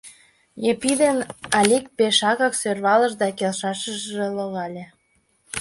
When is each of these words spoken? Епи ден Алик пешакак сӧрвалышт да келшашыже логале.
Епи 0.71 0.91
ден 1.01 1.17
Алик 1.59 1.85
пешакак 1.97 2.53
сӧрвалышт 2.61 3.15
да 3.21 3.29
келшашыже 3.37 4.27
логале. 4.37 4.85